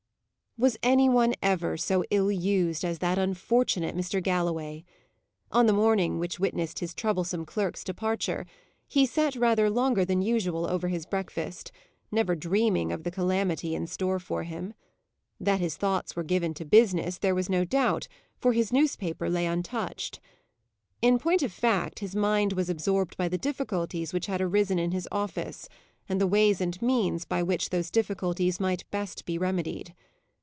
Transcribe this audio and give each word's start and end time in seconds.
Was 0.57 0.75
any 0.83 1.07
one 1.07 1.33
ever 1.41 1.77
so 1.77 2.03
ill 2.11 2.29
used 2.29 2.83
as 2.83 2.99
that 2.99 3.17
unfortunate 3.17 3.95
Mr. 3.95 4.21
Galloway? 4.21 4.83
On 5.49 5.65
the 5.65 5.71
morning 5.73 6.19
which 6.19 6.41
witnessed 6.41 6.79
his 6.79 6.93
troublesome 6.93 7.45
clerk's 7.45 7.85
departure, 7.85 8.45
he 8.87 9.05
set 9.05 9.37
rather 9.37 9.69
longer 9.69 10.03
than 10.03 10.21
usual 10.21 10.67
over 10.67 10.89
his 10.89 11.05
breakfast, 11.05 11.71
never 12.11 12.35
dreaming 12.35 12.91
of 12.91 13.03
the 13.05 13.11
calamity 13.11 13.73
in 13.75 13.87
store 13.87 14.19
for 14.19 14.43
him. 14.43 14.73
That 15.39 15.61
his 15.61 15.77
thoughts 15.77 16.17
were 16.17 16.21
given 16.23 16.53
to 16.55 16.65
business, 16.65 17.17
there 17.17 17.33
was 17.33 17.49
no 17.49 17.63
doubt, 17.63 18.09
for 18.37 18.51
his 18.51 18.73
newspaper 18.73 19.29
lay 19.29 19.45
untouched. 19.45 20.19
In 21.01 21.17
point 21.17 21.43
of 21.43 21.53
fact, 21.53 21.99
his 21.99 22.13
mind 22.15 22.53
was 22.53 22.69
absorbed 22.69 23.15
by 23.15 23.29
the 23.29 23.37
difficulties 23.37 24.11
which 24.11 24.25
had 24.27 24.41
arisen 24.41 24.77
in 24.77 24.91
his 24.91 25.07
office, 25.13 25.69
and 26.09 26.19
the 26.19 26.27
ways 26.27 26.59
and 26.59 26.79
means 26.81 27.23
by 27.23 27.41
which 27.41 27.69
those 27.69 27.89
difficulties 27.89 28.59
might 28.59 28.79
be 28.81 28.87
best 28.91 29.23
remedied. 29.27 29.95